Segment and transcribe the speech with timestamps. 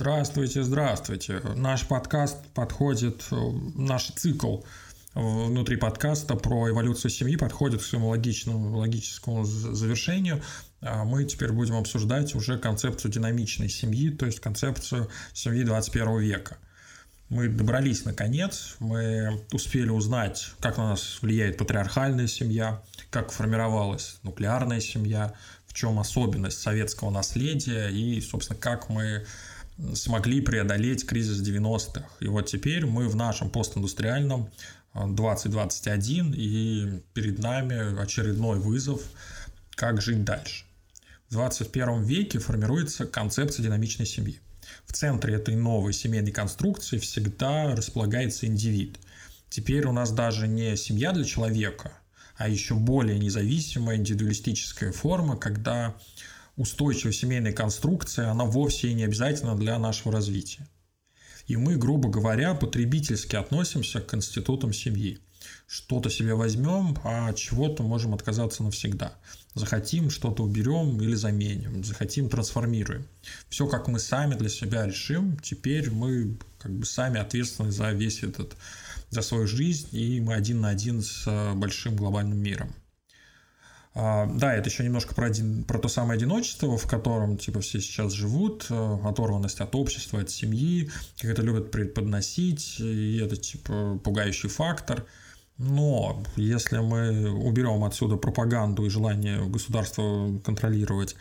[0.00, 1.42] Здравствуйте, здравствуйте.
[1.56, 3.22] Наш подкаст подходит,
[3.74, 4.60] наш цикл
[5.12, 10.40] внутри подкаста про эволюцию семьи подходит к своему логичному, логическому завершению.
[10.80, 16.56] А мы теперь будем обсуждать уже концепцию динамичной семьи, то есть концепцию семьи 21 века.
[17.28, 24.80] Мы добрались наконец, мы успели узнать, как на нас влияет патриархальная семья, как формировалась нуклеарная
[24.80, 25.34] семья,
[25.66, 29.26] в чем особенность советского наследия и, собственно, как мы
[29.94, 32.04] смогли преодолеть кризис 90-х.
[32.20, 34.50] И вот теперь мы в нашем постиндустриальном
[34.94, 39.02] 2021, и перед нами очередной вызов,
[39.70, 40.64] как жить дальше.
[41.28, 44.40] В 21 веке формируется концепция динамичной семьи.
[44.86, 48.98] В центре этой новой семейной конструкции всегда располагается индивид.
[49.48, 51.92] Теперь у нас даже не семья для человека,
[52.36, 55.94] а еще более независимая индивидуалистическая форма, когда
[56.56, 60.68] устойчивая семейная конструкция, она вовсе и не обязательно для нашего развития.
[61.46, 65.18] И мы, грубо говоря, потребительски относимся к институтам семьи.
[65.66, 69.14] Что-то себе возьмем, а от чего-то можем отказаться навсегда.
[69.54, 71.82] Захотим, что-то уберем или заменим.
[71.82, 73.06] Захотим, трансформируем.
[73.48, 78.22] Все, как мы сами для себя решим, теперь мы как бы сами ответственны за весь
[78.22, 78.54] этот,
[79.08, 82.72] за свою жизнь, и мы один на один с э, большим глобальным миром.
[83.92, 87.80] А, да, это еще немножко про, один, про то самое одиночество, в котором типа все
[87.80, 93.98] сейчас живут, э, оторванность от общества, от семьи, как это любят преподносить, и это типа
[94.04, 95.06] пугающий фактор.
[95.58, 101.16] Но если мы уберем отсюда пропаганду и желание государства контролировать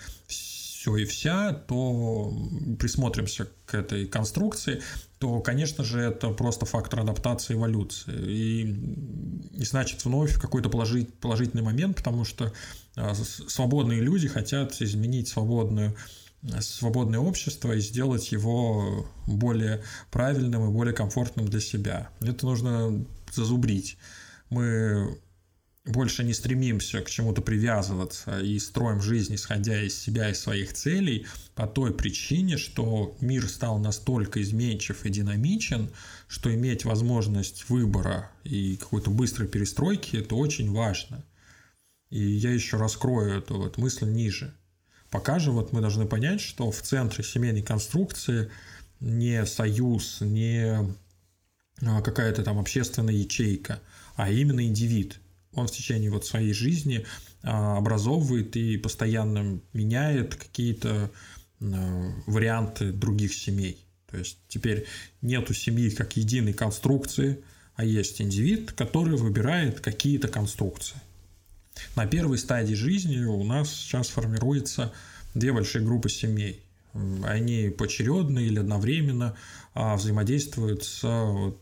[0.80, 2.34] все и вся, то
[2.80, 4.82] присмотримся к этой конструкции,
[5.18, 8.14] то, конечно же, это просто фактор адаптации эволюции.
[8.16, 8.62] И,
[9.60, 12.54] и значит, вновь какой-то положить, положительный момент, потому что
[12.96, 15.96] а, свободные люди хотят изменить свободную
[16.62, 22.12] свободное общество и сделать его более правильным и более комфортным для себя.
[22.22, 23.98] Это нужно зазубрить.
[24.50, 25.20] Мы
[25.86, 31.26] больше не стремимся к чему-то привязываться и строим жизнь, исходя из себя и своих целей,
[31.56, 35.90] по той причине, что мир стал настолько изменчив и динамичен,
[36.28, 41.24] что иметь возможность выбора и какой-то быстрой перестройки– это очень важно.
[42.10, 44.54] И я еще раскрою эту вот мысль ниже.
[45.10, 48.52] Пока же вот мы должны понять, что в центре семейной конструкции
[49.00, 50.78] не союз, не
[51.82, 53.80] а, какая-то там общественная ячейка,
[54.16, 55.20] а именно индивид–
[55.54, 57.06] он в течение вот своей жизни
[57.44, 61.12] а, образовывает и постоянно меняет какие-то
[61.62, 63.86] а, варианты других семей.
[64.10, 64.86] То есть теперь
[65.22, 67.44] нету семьи как единой конструкции,
[67.76, 71.00] а есть индивид, который выбирает какие-то конструкции.
[71.96, 74.92] На первой стадии жизни у нас сейчас формируется
[75.34, 76.62] две большие группы семей.
[77.24, 79.36] Они поочередно или одновременно
[79.74, 81.04] а, взаимодействуют с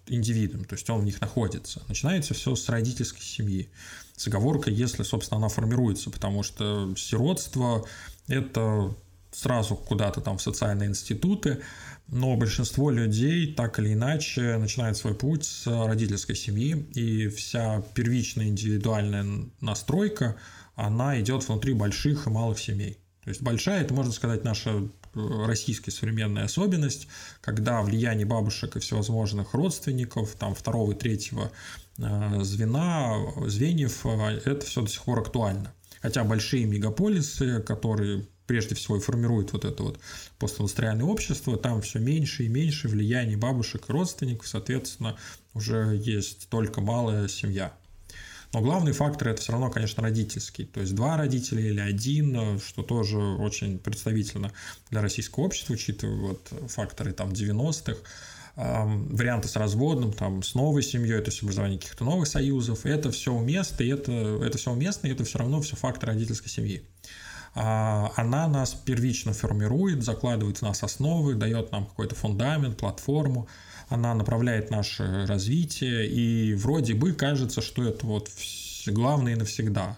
[0.07, 1.83] индивидом, то есть он в них находится.
[1.87, 3.69] Начинается все с родительской семьи.
[4.15, 7.85] С оговоркой, если, собственно, она формируется, потому что сиротство–
[8.27, 8.95] это
[9.31, 11.61] сразу куда-то там в социальные институты,
[12.07, 18.47] но большинство людей так или иначе начинает свой путь с родительской семьи, и вся первичная
[18.47, 19.25] индивидуальная
[19.59, 20.37] настройка,
[20.75, 22.97] она идет внутри больших и малых семей.
[23.23, 24.87] То есть большая, это можно сказать, наша
[25.45, 27.07] российская современная особенность,
[27.41, 31.51] когда влияние бабушек и всевозможных родственников, там второго и третьего
[31.97, 33.17] э, звена,
[33.47, 35.73] звеньев, э, это все до сих пор актуально.
[36.01, 39.99] Хотя большие мегаполисы, которые прежде всего и формируют вот это вот
[40.39, 45.17] постиндустриальное общество, там все меньше и меньше влияния бабушек и родственников, соответственно,
[45.53, 47.73] уже есть только малая семья.
[48.53, 50.65] Но главный фактор это все равно, конечно, родительский.
[50.65, 54.51] То есть два родителя или один, что тоже очень представительно
[54.89, 57.99] для российского общества, учитывая вот факторы там 90-х
[58.57, 63.31] варианты с разводом, там, с новой семьей, то есть образование каких-то новых союзов, это все
[63.31, 66.83] уместно, и это, это все уместно, и это все равно все факторы родительской семьи.
[67.53, 73.47] А, она нас первично формирует, закладывает в нас основы, дает нам какой-то фундамент, платформу,
[73.89, 78.29] она направляет наше развитие, и вроде бы кажется, что это вот
[78.87, 79.97] главное и навсегда.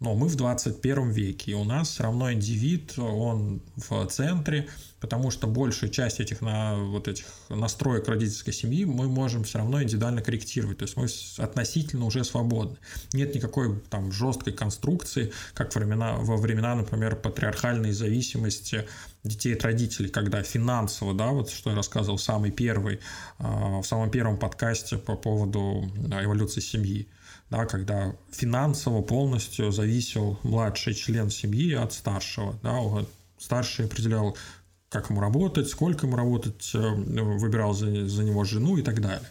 [0.00, 4.66] Но мы в 21 веке, и у нас все равно индивид, он в центре,
[4.98, 9.82] потому что большую часть этих, на, вот этих настроек родительской семьи мы можем все равно
[9.82, 12.78] индивидуально корректировать, то есть мы относительно уже свободны.
[13.12, 18.86] Нет никакой там жесткой конструкции, как времена, во времена, например, патриархальной зависимости
[19.22, 23.00] детей от родителей, когда финансово, да, вот что я рассказывал в самый первый,
[23.38, 27.06] а, в самом первом подкасте по поводу эволюции семьи,
[27.50, 32.78] да, когда финансово полностью зависел младший член семьи от старшего, да,
[33.38, 34.36] старший определял
[34.88, 39.28] как ему работать, сколько ему работать, выбирал за, за него жену и так далее.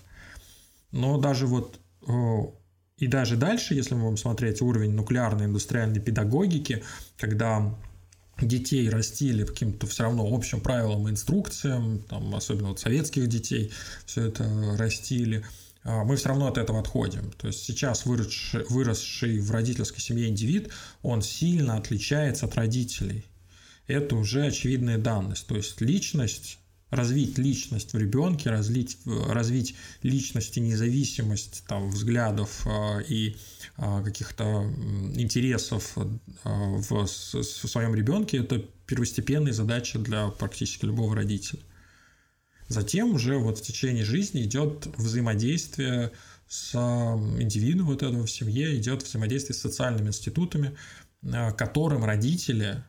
[0.92, 1.80] Но даже вот
[2.98, 6.84] и даже дальше, если мы будем смотреть уровень нуклеарной индустриальной педагогики,
[7.18, 7.74] когда
[8.42, 13.72] детей растили каким-то все равно общим правилам и инструкциям, там, особенно вот советских детей
[14.06, 15.46] все это растили,
[16.06, 17.32] мы все равно от этого отходим.
[17.32, 20.70] То есть сейчас выросший, выросший в родительской семье индивид,
[21.02, 23.26] он сильно отличается от родителей.
[23.88, 25.48] Это уже очевидная данность.
[25.48, 26.60] То есть личность
[26.90, 33.36] развить личность в ребенке, развить, развить личность и независимость там, взглядов э, и
[33.78, 34.72] э, каких-то
[35.16, 36.06] интересов э,
[36.44, 41.62] в, в своем ребенке, это первостепенная задача для практически любого родителя.
[42.70, 46.12] Затем уже вот в течение жизни идет взаимодействие
[46.48, 50.78] с индивидом вот этого в семье, идет взаимодействие с социальными институтами,
[51.58, 52.84] которым родители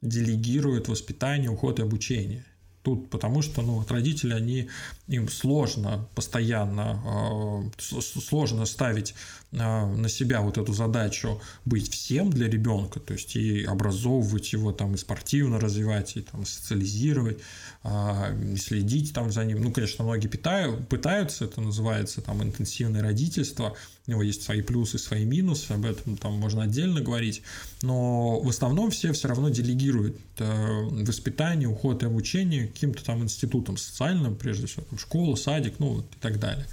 [0.00, 2.46] делегируют воспитание, уход и обучение–
[2.86, 4.68] Тут потому что ну, вот родители, они,
[5.08, 9.14] им сложно постоянно, э, сложно ставить э,
[9.56, 14.94] на себя вот эту задачу быть всем для ребенка, то есть и образовывать его там
[14.94, 17.38] и спортивно развивать, и там социализировать,
[17.82, 19.62] э, и следить там за ним.
[19.62, 23.74] Ну, конечно, многие питают, пытаются, это называется там интенсивное родительство,
[24.06, 27.42] у него есть свои плюсы, свои минусы, об этом там можно отдельно говорить,
[27.82, 33.78] но в основном все все равно делегируют э, воспитание, уход и обучение каким-то там институтам
[33.78, 36.66] социальным, прежде всего, там, школа, садик, ну вот и так далее.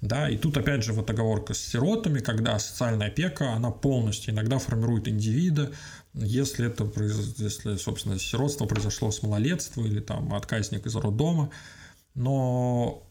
[0.00, 4.58] Да, и тут опять же вот оговорка с сиротами, когда социальная опека, она полностью иногда
[4.58, 5.72] формирует индивида,
[6.14, 6.84] если это,
[7.38, 11.50] если, собственно, сиротство произошло с малолетства или там отказник из роддома,
[12.14, 13.08] но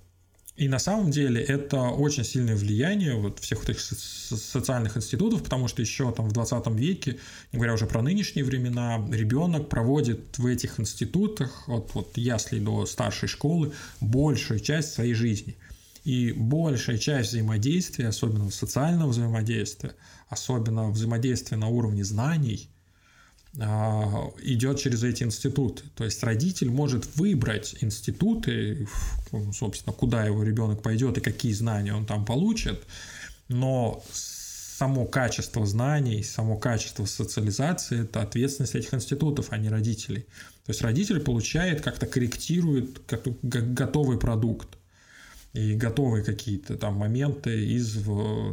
[0.58, 5.82] и на самом деле это очень сильное влияние вот всех этих социальных институтов, потому что
[5.82, 7.20] еще там в 20 веке,
[7.52, 12.88] не говоря уже про нынешние времена, ребенок проводит в этих институтах от вот ясли до
[12.88, 15.58] старшей школы большую часть своей жизни.
[16.08, 19.94] И большая часть взаимодействия, особенно социального взаимодействия,
[20.30, 22.70] особенно взаимодействия на уровне знаний–
[23.60, 25.84] а, идет через эти институты.
[25.96, 28.88] То есть родитель может выбрать институты,
[29.54, 32.84] собственно, куда его ребенок пойдет и какие знания он там получит,
[33.48, 40.28] но само качество знаний, само качество социализации– это ответственность этих институтов, а не родителей.
[40.66, 43.02] То есть родитель получает, как-то корректирует
[43.42, 44.78] готовый продукт
[45.58, 48.04] и готовые какие-то там моменты из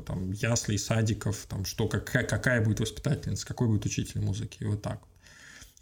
[0.07, 5.03] там, яслей, садиков, там, что, какая, какая будет воспитательница, какой будет учитель музыки, вот так.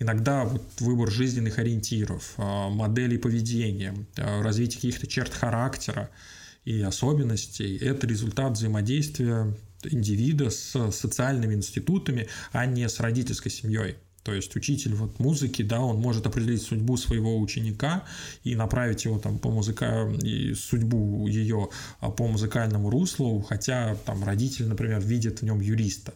[0.00, 6.10] Иногда вот выбор жизненных ориентиров, а, моделей поведения, а, развитие каких-то черт характера
[6.64, 9.54] и особенностей– это результат взаимодействия
[9.84, 13.96] индивида с социальными институтами, а не с родительской семьей.
[14.22, 18.04] То есть учитель вот музыки, да, он может определить судьбу своего ученика
[18.44, 21.70] и направить его там по музыка и судьбу ее
[22.00, 26.14] а, по музыкальному руслу, хотя там родитель, например, видит в нем юриста.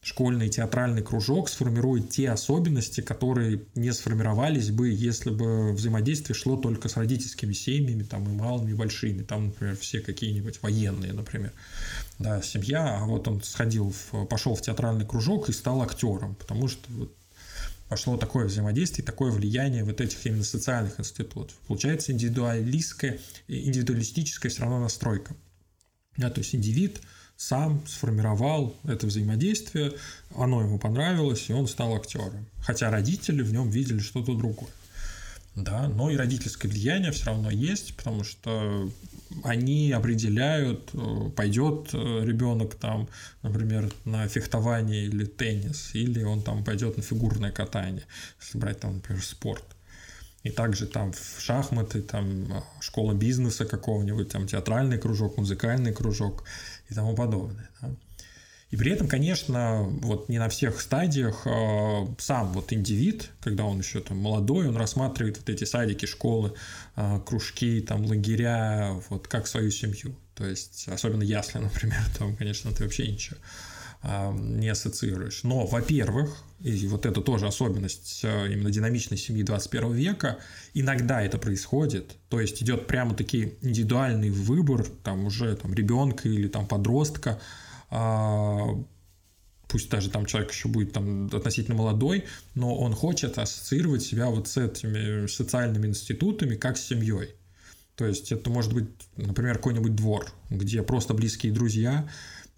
[0.00, 6.88] Школьный театральный кружок сформирует те особенности, которые не сформировались бы, если бы взаимодействие шло только
[6.88, 11.52] с родительскими семьями, там и малыми, и большими, там, например, все какие-нибудь военные, например,
[12.18, 16.68] да, семья, а вот он сходил, в, пошел в театральный кружок и стал актером, потому
[16.68, 17.12] что вот
[17.88, 21.56] пошло такое взаимодействие, такое влияние вот этих именно социальных институтов.
[21.66, 25.34] Получается индивидуалистская, индивидуалистическая все равно настройка.
[26.16, 27.00] Да, то есть индивид
[27.36, 29.92] сам сформировал это взаимодействие,
[30.34, 32.46] оно ему понравилось, и он стал актером.
[32.60, 34.70] Хотя родители в нем видели что-то другое
[35.64, 38.90] да, но и родительское влияние все равно есть, потому что
[39.44, 43.08] они определяют, э, пойдет э, ребенок там,
[43.42, 48.04] например, на фехтование или теннис, или он там пойдет на фигурное катание,
[48.40, 49.64] если брать там, например, спорт.
[50.44, 56.44] И также там в шахматы, там э, школа бизнеса какого-нибудь, там театральный кружок, музыкальный кружок
[56.88, 57.68] и тому подобное.
[57.80, 57.90] Да?
[58.70, 63.78] И при этом, конечно, вот не на всех стадиях э, сам вот индивид, когда он
[63.78, 66.52] еще там молодой, он рассматривает вот эти садики, школы,
[66.96, 70.14] э, кружки, там лагеря, вот как свою семью.
[70.34, 73.38] То есть, особенно ясли, например, там, конечно, ты вообще ничего
[74.02, 75.44] э, не ассоциируешь.
[75.44, 80.40] Но, во-первых, и вот это тоже особенность именно динамичной семьи 21 века,
[80.74, 86.66] иногда это происходит, то есть идет прямо-таки индивидуальный выбор там уже там ребенка или там
[86.66, 87.40] подростка,
[89.68, 94.48] пусть даже там человек еще будет там относительно молодой, но он хочет ассоциировать себя вот
[94.48, 97.34] с этими социальными институтами как с семьей.
[97.94, 102.08] То есть это может быть, например, какой-нибудь двор, где просто близкие друзья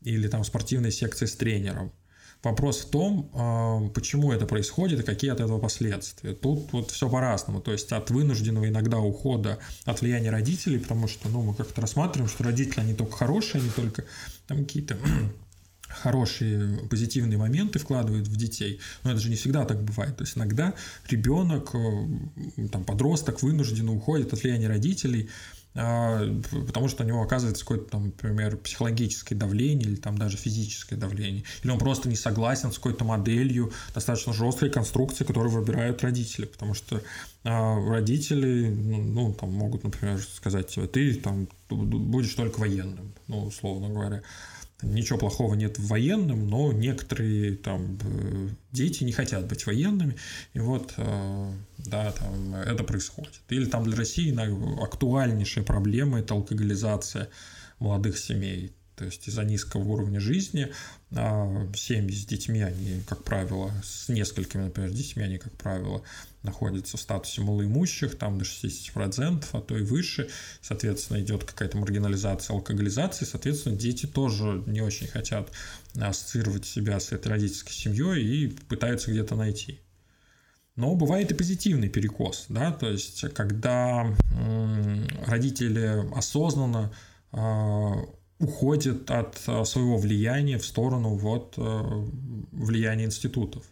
[0.02, 1.92] или там спортивная секция с тренером.
[2.42, 6.32] Вопрос в том, а, почему это происходит и какие от этого последствия.
[6.32, 7.60] Тут вот все по-разному.
[7.60, 12.30] То есть от вынужденного иногда ухода от влияния родителей, потому что ну, мы как-то рассматриваем,
[12.30, 14.04] что родители, они только хорошие, они только
[14.46, 14.96] там какие-то
[15.88, 20.16] хорошие позитивные моменты вкладывают в детей, но это же не всегда так бывает.
[20.16, 20.72] То есть иногда
[21.10, 25.28] ребенок, э, там, подросток вынужденно уходит от влияния родителей,
[25.72, 31.44] потому что у него оказывается какое-то, там, например, психологическое давление или там даже физическое давление,
[31.62, 36.74] или он просто не согласен с какой-то моделью достаточно жесткой конструкции, которую выбирают родители, потому
[36.74, 37.00] что
[37.44, 43.44] а, родители, ну, ну, там могут, например, сказать тебе, ты там будешь только военным, ну,
[43.44, 44.22] условно говоря,
[44.82, 50.16] Ничего плохого нет в военном, но некоторые там э, дети не хотят быть военными,
[50.54, 53.40] и вот, э, да, там это происходит.
[53.48, 54.34] Или там для России
[54.82, 57.28] актуальнейшая проблема– это алкоголизация
[57.78, 58.72] молодых семей.
[59.00, 60.70] То есть из-за низкого уровня жизни
[61.12, 66.02] а, семьи с детьми, они, как правило, с несколькими, например, детьми, они, как правило,
[66.42, 70.28] находятся в статусе малоимущих, там до 60%, а то и выше.
[70.60, 73.24] Соответственно, идет какая-то маргинализация, алкоголизация.
[73.24, 75.50] Соответственно, дети тоже не очень хотят
[75.98, 79.80] ассоциировать себя с этой родительской семьей и пытаются где-то найти.
[80.76, 84.14] Но бывает и позитивный перекос, да, то есть когда
[85.26, 86.92] родители осознанно
[87.32, 88.04] а,
[88.40, 92.06] уходит от э, своего влияния в сторону вот э,
[92.50, 93.64] влияния институтов.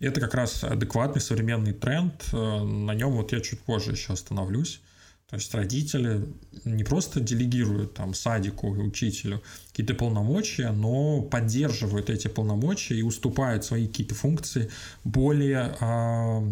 [0.00, 4.80] Это как раз адекватный современный тренд, э, на нем вот я чуть позже еще остановлюсь.
[5.28, 6.24] То есть родители
[6.64, 13.64] не просто делегируют там садику и учителю какие-то полномочия, но поддерживают эти полномочия и уступают
[13.64, 14.70] свои какие-то функции
[15.02, 16.44] более, а,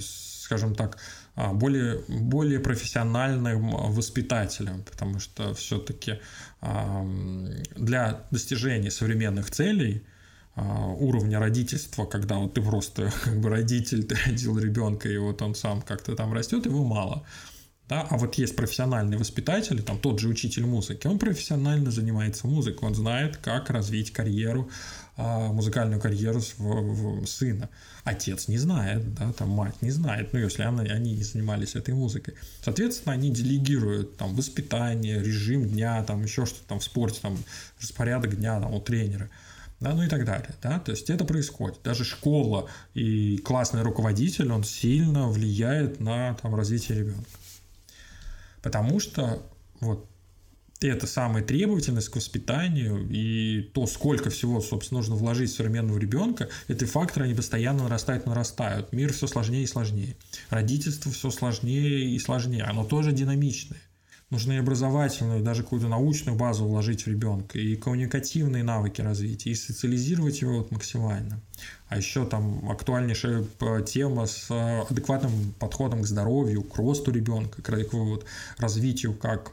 [0.00, 0.98] скажем так,
[1.36, 6.20] более, более профессиональным воспитателем, потому что все-таки
[7.76, 10.02] для достижения современных целей
[10.54, 15.40] а, уровня родительства, когда вот ты просто как бы родитель, ты родил ребенка, и вот
[15.40, 17.24] он сам как-то там растет, его мало.
[17.92, 18.06] Да?
[18.08, 22.94] А вот есть профессиональный воспитатель, там тот же учитель музыки, он профессионально занимается музыкой, он
[22.94, 24.70] знает, как развить карьеру,
[25.18, 26.40] а, музыкальную карьеру
[27.26, 27.68] сына.
[28.04, 31.92] Отец не знает, да, там мать не знает, ну, если она, они не занимались этой
[31.92, 32.32] музыкой.
[32.64, 37.36] Соответственно, они делегируют там воспитание, режим дня, там еще что-то там в спорте, там
[37.78, 39.28] распорядок дня там, у тренера
[39.80, 41.80] да, ну и так далее, да, то есть это происходит.
[41.82, 47.28] Даже школа и классный руководитель, он сильно влияет на там развитие ребенка.
[48.62, 49.42] Потому что
[49.80, 50.08] вот
[50.80, 56.48] это самая требовательность к воспитанию и то, сколько всего, собственно, нужно вложить в современного ребенка,
[56.68, 58.92] эти факторы, они постоянно нарастают, нарастают.
[58.92, 60.16] Мир все сложнее и сложнее.
[60.50, 62.64] Родительство все сложнее и сложнее.
[62.64, 63.80] Оно тоже динамичное.
[64.32, 69.54] Нужно и образовательную, даже какую-то научную базу вложить в ребенка, и коммуникативные навыки развить, и
[69.54, 71.38] социализировать его вот максимально.
[71.88, 77.60] А еще там актуальнейшая э, тема с э, адекватным подходом к здоровью, к росту ребенка,
[77.60, 78.24] к его вот
[78.56, 79.52] развитию как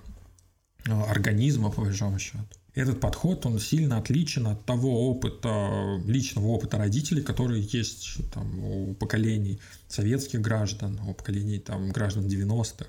[0.85, 2.45] э, организма, по большому счету.
[2.73, 8.93] Этот подход, он сильно отличен от того опыта, личного опыта родителей, который есть там, у
[8.93, 9.59] поколений
[9.89, 12.85] советских граждан, у поколений там, граждан 90-х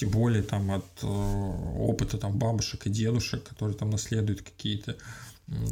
[0.00, 4.96] тем более там от э, опыта там бабушек и дедушек, которые там наследуют какие-то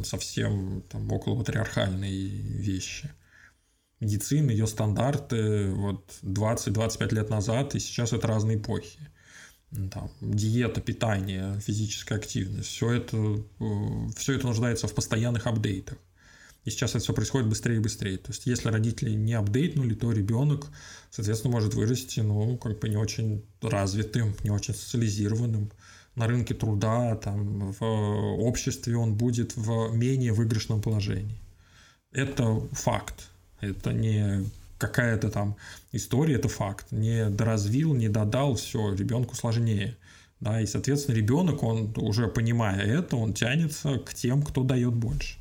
[0.03, 3.11] совсем там около патриархальные вещи.
[3.99, 8.99] Медицина, ее стандарты вот 20-25 лет назад, и сейчас это разные эпохи.
[9.91, 15.97] Там, диета, питание, физическая активность, все это, э, все это нуждается в постоянных апдейтах.
[16.65, 18.17] И сейчас это все происходит быстрее и быстрее.
[18.17, 20.67] То есть, если родители не апдейтнули, то ребенок,
[21.09, 25.71] соответственно, может вырасти, ну, как бы не очень развитым, не очень социализированным.
[26.15, 31.37] На рынке труда, там, в обществе он будет в менее выигрышном положении.
[32.11, 33.29] Это факт.
[33.61, 34.45] Это не
[34.77, 35.55] какая-то там
[35.91, 36.91] история, это факт.
[36.91, 39.95] Не доразвил, не додал, все, ребенку сложнее.
[40.39, 45.37] Да, и, соответственно, ребенок, он уже понимая это, он тянется к тем, кто дает больше.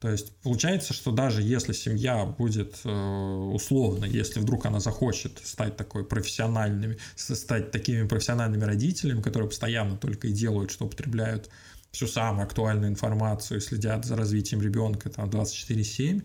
[0.00, 5.76] То есть получается, что даже если семья будет э, условно, если вдруг она захочет стать
[5.76, 11.50] такой профессиональными, стать такими профессиональными родителями, которые постоянно только и делают, что употребляют
[11.92, 16.22] всю самую актуальную информацию, следят за развитием ребенка там 24/7,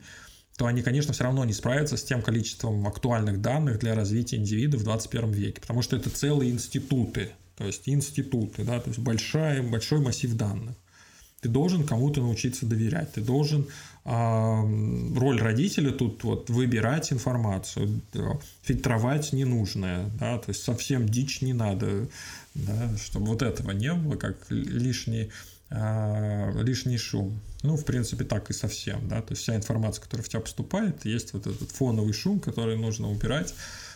[0.57, 4.77] то они, конечно, все равно не справятся с тем количеством актуальных данных для развития индивида
[4.77, 9.61] в 21 веке, потому что это целые институты, то есть институты, да, то есть большая,
[9.63, 10.77] большой массив данных.
[11.45, 13.13] Ты должен кому-то научиться доверять.
[13.13, 13.67] Ты должен
[14.03, 18.01] роль родителя тут вот выбирать информацию,
[18.63, 22.07] фильтровать ненужное, да, то есть совсем дичь не надо,
[22.55, 25.29] да, чтобы вот этого не было, как лишний
[25.69, 27.39] э, лишний шум.
[27.61, 31.05] Ну, в принципе, так и совсем, да, то есть вся информация, которая в тебя поступает,
[31.05, 33.53] есть вот этот фоновый шум, который нужно убирать,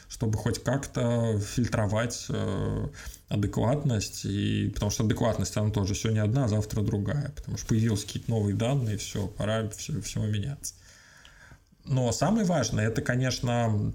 [0.10, 2.88] чтобы хоть как-то фильтровать э,
[3.30, 8.04] адекватность, и, потому что адекватность, она тоже сегодня одна, а завтра другая, потому что появились
[8.04, 10.74] какие-то новые данные, все, пора все, всего меняться.
[11.86, 13.94] Но самое важное, это, конечно,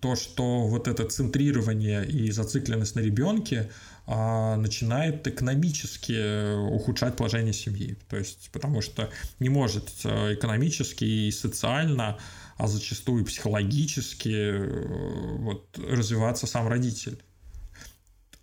[0.00, 3.70] то, что вот это центрирование и зацикленность на ребенке
[4.06, 7.96] а, начинает экономически ухудшать положение семьи.
[8.08, 9.08] То есть, потому что
[9.38, 12.18] не может э, экономически и социально,
[12.58, 17.22] а зачастую психологически э, вот, развиваться сам родитель.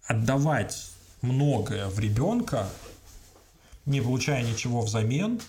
[0.06, 0.90] Отдавать
[1.22, 2.68] многое в ребенка,
[3.86, 5.40] не получая ничего взамен,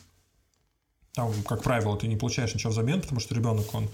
[1.14, 3.88] там, как правило, ты не получаешь ничего взамен, потому что ребенок, он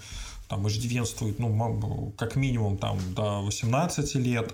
[0.47, 4.53] там иждивенствует, ну, как минимум там до 18 лет,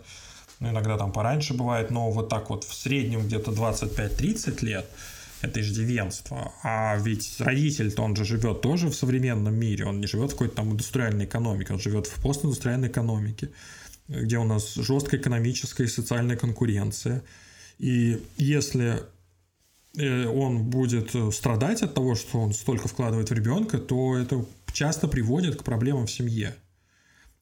[0.59, 4.89] ну, иногда там пораньше бывает, но вот так вот в среднем где-то 25-30 лет
[5.41, 6.53] это иждивенство.
[6.63, 10.57] А ведь родитель-то он же живет тоже в современном мире, он не живет в какой-то
[10.57, 13.49] там индустриальной экономике, он живет в постиндустриальной экономике,
[14.07, 17.23] где у нас жесткая экономическая и социальная конкуренция.
[17.79, 19.03] И если
[19.97, 25.07] э, он будет страдать от того, что он столько вкладывает в ребенка, то это часто
[25.07, 26.55] приводит к проблемам в семье.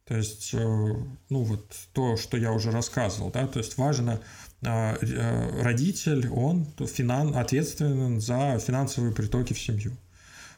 [0.05, 4.19] То есть, э, ну вот то, что я уже рассказывал, да, то есть важно,
[4.65, 9.95] а, э, родитель, он финан, ответственен за финансовые притоки в семью.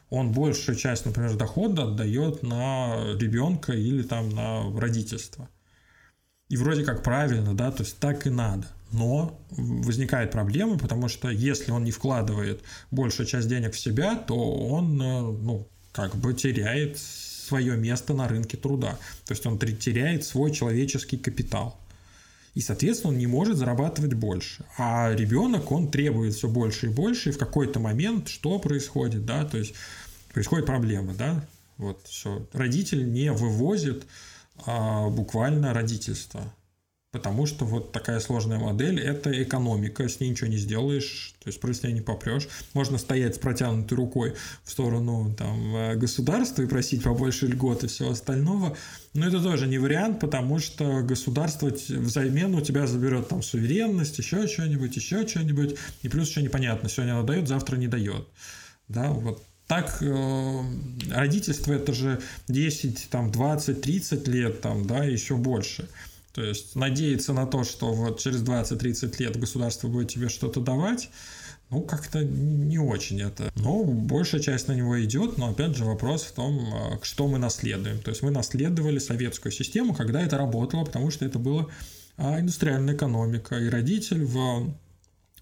[0.08, 5.48] Он большую часть, например, дохода отдает на ребенка или там на родительство.
[6.48, 8.66] И вроде как правильно, да, то есть так и надо.
[8.90, 14.36] Но возникает проблема, потому что если он не вкладывает большую часть денег в себя, то
[14.36, 18.98] он, э, ну, как бы теряет свое место на рынке труда.
[19.26, 21.78] То есть он теряет свой человеческий капитал.
[22.54, 24.64] И, соответственно, он не может зарабатывать больше.
[24.76, 29.44] А ребенок, он требует все больше и больше, и в какой-то момент что происходит, да,
[29.44, 29.74] то есть
[30.32, 31.46] происходит проблема, да,
[31.78, 32.46] вот все.
[32.52, 34.04] Родитель не вывозит
[34.66, 36.52] а, буквально родительство.
[37.12, 41.60] Потому что вот такая сложная модель– это экономика, с ней ничего не сделаешь, то есть
[41.60, 42.48] просто не попрешь.
[42.72, 47.86] Можно стоять с протянутой рукой в сторону там, э, государства и просить побольше льгот и
[47.88, 48.78] всего остального,
[49.12, 54.46] но это тоже не вариант, потому что государство взамен у тебя заберет там суверенность, еще
[54.46, 58.26] что-нибудь, еще что-нибудь, и плюс еще непонятно, сегодня оно дает, завтра не дает.
[58.88, 60.60] Да, вот так э,
[61.10, 65.90] родительство это же 10, там, 20, 30 лет, там, да, еще больше–
[66.32, 71.10] то есть надеяться на то, что вот через 20-30 лет государство будет тебе что-то давать,
[71.70, 73.50] ну, как-то не очень это.
[73.56, 77.38] Но большая часть на него идет, но опять же вопрос в том, а, что мы
[77.38, 78.00] наследуем.
[78.00, 81.66] То есть мы наследовали советскую систему, когда это работало, потому что это была
[82.18, 84.74] индустриальная экономика, и родитель в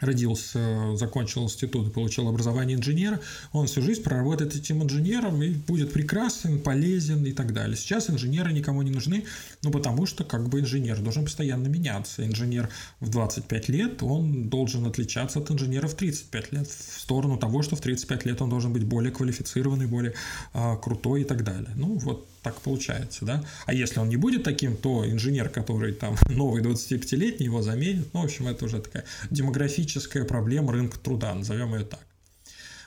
[0.01, 3.21] родился, закончил институт и получил образование инженера,
[3.53, 7.77] он всю жизнь проработает этим инженером и будет прекрасен, полезен и так далее.
[7.77, 9.25] Сейчас инженеры никому не нужны,
[9.63, 12.27] ну потому что как бы инженер должен постоянно меняться.
[12.27, 12.69] Инженер
[13.01, 17.77] в 25 лет, он должен отличаться от инженера в 35 лет, в сторону того, что
[17.77, 20.15] в 35 лет он должен быть более квалифицированный, более
[20.53, 21.71] а, крутой и так далее.
[21.75, 23.45] Ну вот так получается, да.
[23.67, 28.15] А если он не будет таким, то инженер, который там новый 25-летний, его заменит.
[28.15, 29.90] Ну, в общем, это уже такая демографическая
[30.29, 32.07] проблема рынка труда, назовем ее так.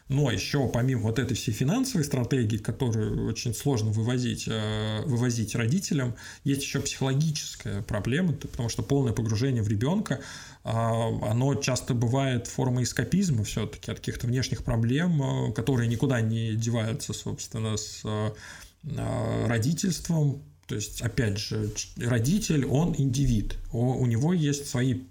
[0.10, 6.16] Но еще помимо вот этой всей финансовой стратегии, которую очень сложно вывозить, э, вывозить родителям,
[6.44, 10.20] есть еще психологическая проблема, потому что полное погружение в ребенка,
[10.66, 16.54] а, оно часто бывает формой эскапизма все-таки от каких-то внешних проблем, э, которые никуда не
[16.56, 18.30] деваются, собственно, с э,
[19.48, 25.02] родительством, то есть, опять же, родитель, он индивид, у него есть свои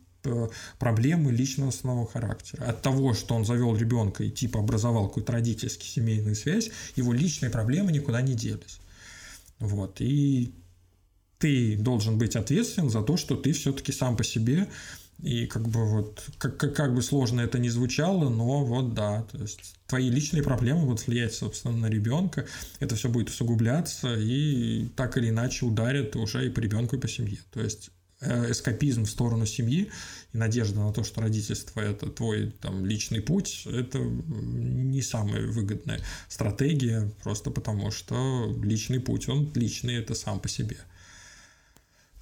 [0.79, 2.65] проблемы личностного характера.
[2.65, 7.51] От того, что он завел ребенка и типа образовал какую-то родительскую семейную связь, его личные
[7.51, 8.81] проблемы никуда не делись.
[9.59, 10.01] Вот.
[10.01, 10.53] И
[11.39, 14.69] ты должен быть ответственен за то, что ты все-таки сам по себе
[15.23, 19.23] и как бы вот, как, как, как бы сложно это ни звучало, но вот да,
[19.31, 22.47] то есть твои личные проблемы будут влиять, собственно, на ребенка,
[22.81, 27.07] это все будет усугубляться и так или иначе ударит уже и по ребенку, и по
[27.09, 27.39] семье.
[27.53, 29.91] То есть э, эскапизм в сторону семьи
[30.33, 36.01] и надежда на то, что родительство– это твой там, личный путь, это не самая выгодная
[36.29, 40.77] стратегия, просто потому что личный путь, он личный, это сам по себе–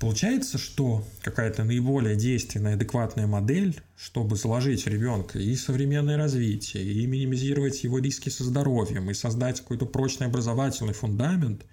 [0.00, 7.04] Получается, что какая-то наиболее действенная, адекватная модель, чтобы заложить в ребенка и современное развитие, и
[7.04, 11.66] минимизировать его риски со здоровьем, и создать какой-то прочный образовательный фундамент,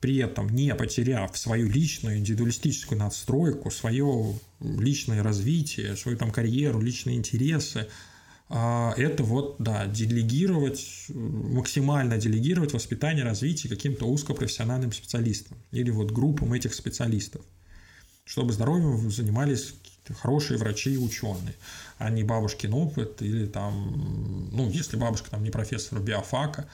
[0.00, 7.16] при этом не потеряв свою личную индивидуалистическую надстройку, свое личное развитие, свою там карьеру, личные
[7.16, 7.88] интересы,
[8.50, 16.54] а, это вот, да, делегировать, максимально делегировать воспитание, развитие каким-то узкопрофессиональным специалистам или вот группам
[16.54, 17.44] этих специалистов,
[18.24, 19.74] чтобы здоровьем занимались
[20.14, 21.54] хорошие врачи и ученые,
[21.98, 26.68] а не бабушкин опыт или там, ну, если бабушка там не профессор биофака,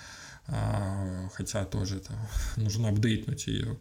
[0.47, 2.13] хотя тоже это
[2.57, 3.79] нужно апдейтнуть ее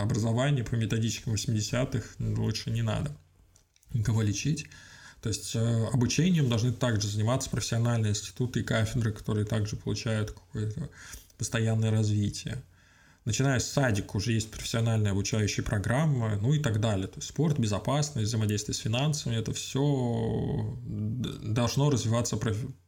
[0.00, 3.16] образование по методичкам 80-х, лучше не надо
[3.92, 4.66] никого лечить.
[5.22, 10.88] То есть э, обучением должны также заниматься профессиональные институты и кафедры, которые также получают какое-то
[11.36, 12.62] постоянное развитие.
[13.30, 17.06] Начиная с садика уже есть профессиональные обучающие программы, ну и так далее.
[17.06, 22.36] То есть спорт, безопасность, взаимодействие с финансами, это все должно развиваться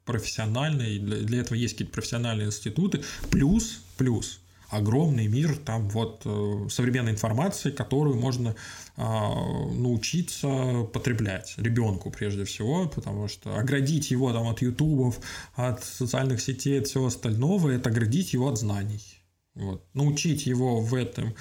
[0.04, 3.04] профессионально, и для этого есть какие-то профессиональные институты.
[3.30, 8.56] Плюс, плюс, огромный мир там вот э, современной информации, которую можно
[8.96, 9.32] а,
[9.70, 15.20] научиться потреблять ребенку прежде всего, потому что оградить его там от ютубов,
[15.54, 19.21] от социальных сетей, от всего остального, это оградить его от знаний.
[19.54, 19.84] Вот.
[19.94, 21.34] Научить его в этом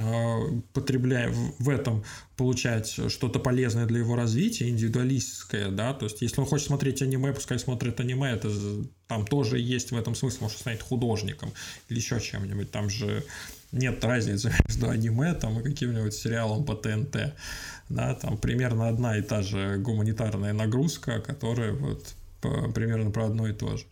[0.00, 0.38] а,
[0.74, 1.28] потребляя
[1.58, 2.04] в этом
[2.36, 7.32] получать что-то полезное для его развития, индивидуалистское, да, то есть если он хочет смотреть аниме,
[7.32, 8.48] пускай смотрит аниме, это
[9.08, 11.52] там тоже есть в этом смысл, может станет художником
[11.88, 13.24] или еще чем-нибудь, там же
[13.72, 17.34] нет разницы между аниме там, и каким-нибудь сериалом по ТНТ,
[17.88, 22.14] да, там примерно одна и та же гуманитарная нагрузка, которая вот
[22.72, 23.84] примерно про одно и то же.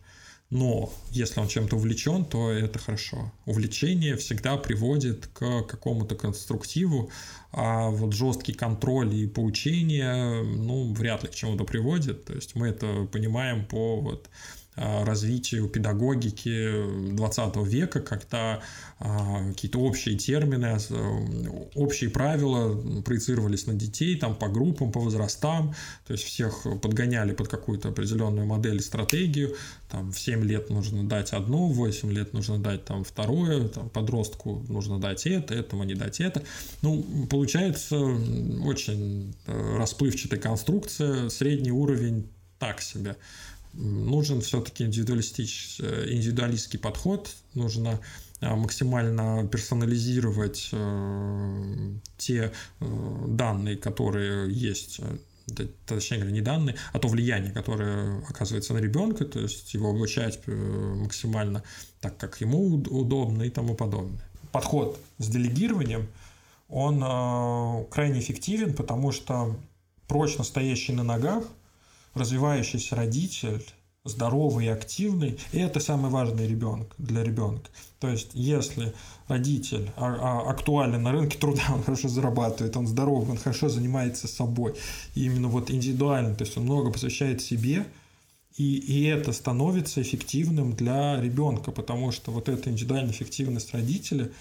[0.49, 3.31] Но если он чем-то увлечен, то это хорошо.
[3.45, 7.09] Увлечение всегда приводит к какому-то конструктиву,
[7.51, 12.25] а вот жесткий контроль и поучение, ну, вряд ли к чему-то приводит.
[12.25, 14.29] То есть мы это понимаем по вот
[14.77, 18.61] развитию педагогики 20 века, когда
[18.99, 25.73] э, какие-то общие термины, э, общие правила проецировались на детей там, по группам, по возрастам,
[26.05, 29.55] то есть всех подгоняли под какую-то определенную модель, стратегию,
[29.89, 33.89] там в 7 лет нужно дать одно, в 8 лет нужно дать там второе, там,
[33.89, 36.43] подростку нужно дать это, этому не дать это.
[36.83, 37.97] Ну, получается
[38.63, 43.15] очень расплывчатая конструкция, средний уровень так себе
[43.77, 47.99] нужен все-таки индивидуалистский подход, нужно
[48.41, 56.99] а, максимально персонализировать э, те э, данные, которые есть э, точнее говоря, не данные, а
[56.99, 61.63] то влияние, которое оказывается на ребенка, то есть его обучать максимально
[62.01, 64.21] так, как ему удобно и тому подобное.
[64.51, 66.07] Подход с делегированием,
[66.67, 66.99] он
[67.89, 69.57] крайне эффективен, потому что
[70.07, 71.45] прочно стоящий на ногах–
[72.17, 73.63] развивающийся родитель,
[74.07, 77.69] здоровый и активный, и это самый важный ребенок для ребенка.
[77.99, 78.93] То есть, если
[79.27, 84.27] родитель а, а, актуален на рынке труда, он хорошо зарабатывает, он здоровый, он хорошо занимается
[84.27, 84.75] собой,
[85.15, 87.85] и именно вот индивидуально, то есть он много посвящает себе,
[88.55, 94.31] и, и это становится эффективным для ребенка, потому что вот эта индивидуальная эффективность родителя,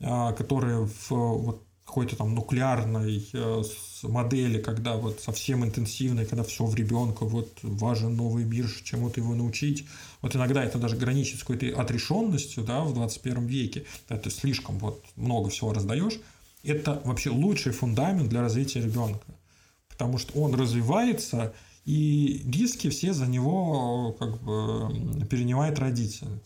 [0.00, 3.62] а, которая в вот какой-то там нуклеарной э,
[4.02, 9.34] модели, когда вот совсем интенсивной, когда все в ребенка, вот важен новый мир, чему-то его
[9.34, 9.86] научить.
[10.20, 15.04] Вот иногда это даже граничит с какой-то отрешенностью, да, в 21 веке, ты слишком вот
[15.14, 16.20] много всего раздаешь.
[16.64, 19.24] Это вообще лучший фундамент для развития ребенка,
[19.88, 26.40] потому что он развивается, и риски все за него как бы перенимает родитель.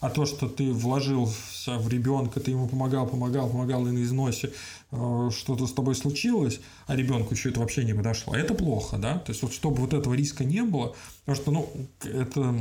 [0.00, 4.52] А то, что ты вложился в ребенка, ты ему помогал, помогал, помогал и на износе
[4.92, 9.18] э, что-то с тобой случилось, а ребенку еще это вообще не подошло, это плохо, да?
[9.18, 11.72] То есть вот чтобы вот этого риска не было, потому что, ну,
[12.04, 12.54] это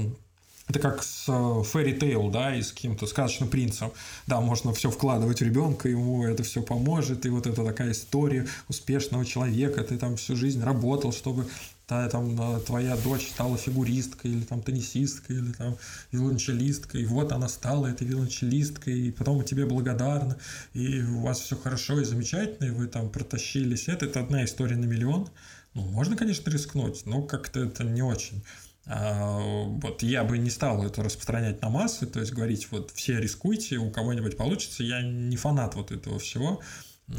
[0.68, 3.92] это как с Fairy Tale, да, и с каким-то сказочным принцем.
[4.26, 8.48] Да, можно все вкладывать в ребенка, ему это все поможет, и вот это такая история
[8.68, 11.48] успешного человека, ты там всю жизнь работал, чтобы
[11.88, 15.78] та, там, э, твоя дочь стала фигуристкой, или там теннисисткой, или там
[16.12, 20.38] виолончелисткой, и вот она стала этой виолончелисткой, и потом тебе благодарна,
[20.74, 23.88] и у вас все хорошо и замечательно, и вы там протащились.
[23.88, 25.30] Это, это одна история на миллион.
[25.74, 28.44] Ну, можно, конечно, рискнуть, но как-то это не очень.
[28.88, 33.20] А, вот я бы не стал это распространять на массы, то есть говорить, вот все
[33.20, 34.84] рискуйте, у кого-нибудь получится.
[34.84, 36.62] Я не фанат вот этого всего.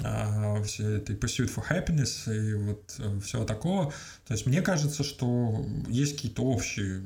[0.02, 3.92] А, все этой pursuit for happiness и вот э, всего такого.
[4.26, 7.02] То есть мне кажется, что есть какие-то общие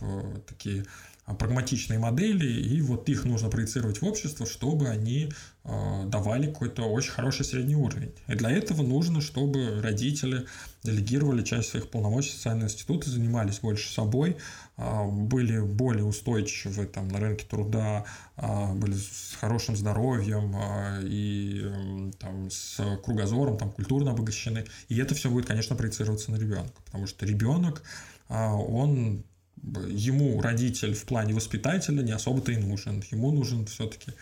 [0.00, 0.86] а, такие
[1.38, 5.30] прагматичные модели, и вот их нужно проецировать в общество, чтобы они
[5.64, 8.12] давали какой-то очень хороший средний уровень.
[8.28, 10.46] И для этого нужно, чтобы родители
[10.84, 14.36] делегировали часть своих полномочий в социальные институты, занимались больше собой,
[14.76, 18.04] а, были более устойчивы там, на рынке труда,
[18.36, 20.54] были с хорошим здоровьем
[21.02, 24.66] и там, с кругозором, там, культурно обогащены.
[24.88, 27.82] И это все будет, конечно, проецироваться на ребенка, потому что ребенок,
[28.28, 29.24] он
[29.62, 33.02] ему родитель в плане воспитателя не особо-то и нужен.
[33.10, 34.12] Ему нужен все-таки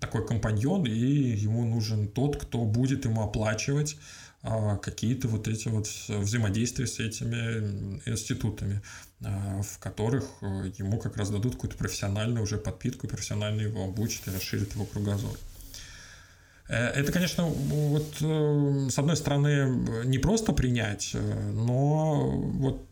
[0.00, 3.96] такой компаньон, и ему нужен тот, кто будет ему оплачивать
[4.42, 8.80] а, какие-то вот эти вот взаимодействия с этими институтами,
[9.24, 14.28] а, в которых э, ему как раз дадут какую-то профессиональную уже подпитку, профессионально его обучат
[14.28, 15.36] и расширят его кругозор.
[16.68, 21.16] Э, это, конечно, вот э, с одной стороны не просто принять,
[21.52, 22.87] но вот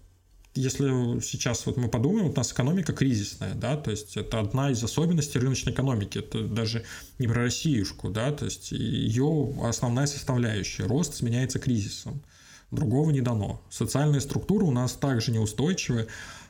[0.57, 4.83] если сейчас вот мы подумаем, у нас экономика кризисная, да, то есть это одна из
[4.83, 6.85] особенностей рыночной экономики, это даже
[7.19, 12.23] не про Россиюшку, да, то есть ее основная составляющая, рост сменяется кризисом,
[12.71, 13.63] другого не дано.
[13.71, 16.09] Социальные структуры у нас также неустойчивы,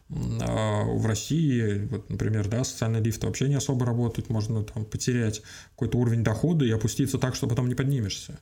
[0.08, 5.42] а в России, вот, например, да, социальные лифты вообще не особо работают, можно там потерять
[5.70, 8.38] какой-то уровень дохода и опуститься так, что потом не поднимешься.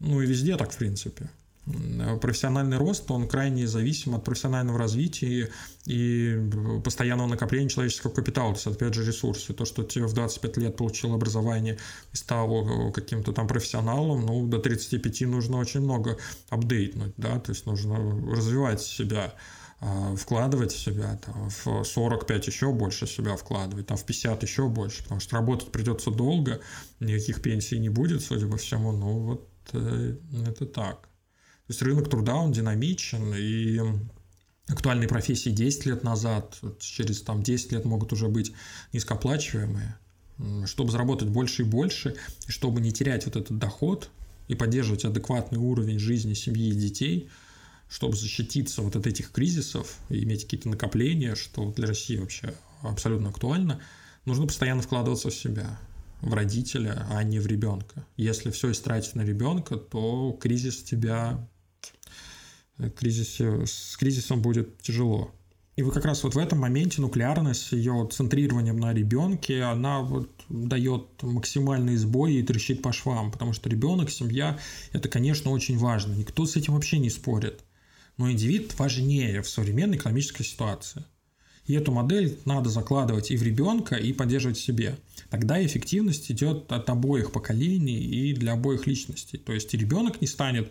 [0.00, 1.30] Ну и везде так, в принципе
[2.20, 5.50] профессиональный рост, он крайне зависим от профессионального развития
[5.86, 6.38] и
[6.84, 9.54] постоянного накопления человеческого капитала, то есть, опять же, ресурсы.
[9.54, 11.78] То, что ты в 25 лет получил образование
[12.12, 16.18] и стал каким-то там профессионалом, ну, до 35 нужно очень много
[16.50, 17.96] апдейтнуть, да, то есть нужно
[18.30, 19.32] развивать себя,
[20.16, 25.02] вкладывать в себя, там, в 45 еще больше себя вкладывать, там, в 50 еще больше,
[25.02, 26.60] потому что работать придется долго,
[27.00, 31.08] никаких пенсий не будет, судя по всему, ну, вот э, это так.
[31.66, 33.80] То есть рынок труда, он динамичен, и
[34.68, 38.52] актуальные профессии 10 лет назад, через там, 10 лет могут уже быть
[38.92, 39.96] низкооплачиваемые.
[40.66, 44.10] Чтобы заработать больше и больше, и чтобы не терять вот этот доход
[44.48, 47.30] и поддерживать адекватный уровень жизни семьи и детей,
[47.88, 53.30] чтобы защититься вот от этих кризисов и иметь какие-то накопления, что для России вообще абсолютно
[53.30, 53.80] актуально,
[54.24, 55.78] нужно постоянно вкладываться в себя
[56.20, 58.04] в родителя, а не в ребенка.
[58.16, 61.48] Если все истратить на ребенка, то кризис тебя
[62.96, 65.32] кризисе, с кризисом будет тяжело.
[65.76, 70.30] И вот как раз вот в этом моменте нуклеарность, ее центрированием на ребенке, она вот
[70.48, 74.58] дает максимальный сбой и трещит по швам, потому что ребенок, семья,
[74.92, 76.14] это, конечно, очень важно.
[76.14, 77.64] Никто с этим вообще не спорит.
[78.18, 81.04] Но индивид важнее в современной экономической ситуации.
[81.66, 84.98] И эту модель надо закладывать и в ребенка, и поддерживать в себе.
[85.30, 89.38] Тогда эффективность идет от обоих поколений и для обоих личностей.
[89.38, 90.70] То есть и ребенок не станет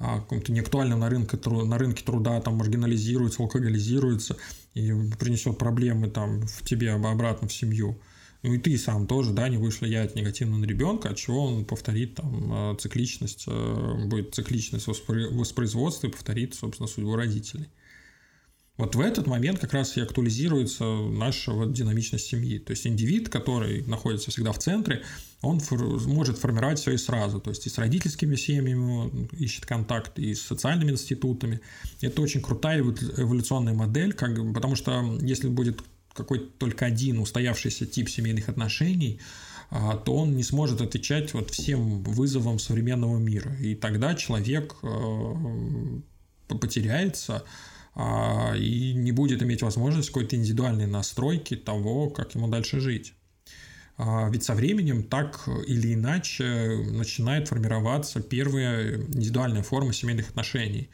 [0.00, 4.36] каком-то неактуальном на рынке, на рынке труда, там маргинализируется, алкоголизируется
[4.74, 8.00] и принесет проблемы там в тебе обратно в семью.
[8.42, 11.66] Ну и ты сам тоже, да, не будешь влиять негативно на ребенка, от чего он
[11.66, 17.68] повторит там а, цикличность, а, будет цикличность воспроизводства и повторит, собственно, судьбу родителей.
[18.80, 22.58] Вот в этот момент как раз и актуализируется наша вот динамичность семьи.
[22.58, 25.02] То есть индивид, который находится всегда в центре,
[25.42, 27.40] он фор- может формировать все и сразу.
[27.40, 31.60] То есть и с родительскими семьями ищет контакт, и с социальными институтами.
[32.00, 35.82] Это очень крутая эволюционная модель, как, потому что если будет
[36.14, 39.20] какой-то только один устоявшийся тип семейных отношений,
[39.68, 43.54] а, то он не сможет отвечать вот всем вызовам современного мира.
[43.60, 45.34] И тогда человек э,
[46.48, 47.44] потеряется, а,
[48.56, 53.14] и не будет иметь возможность какой-то индивидуальной настройки того, как ему дальше жить.
[54.02, 56.44] А, ведь со временем так или иначе
[56.90, 60.88] начинает формироваться первая индивидуальная форма семейных отношений,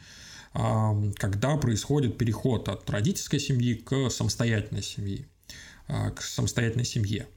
[0.53, 5.25] а, когда происходит переход от родительской семьи к самостоятельной семье,
[5.87, 7.27] к самостоятельной семье.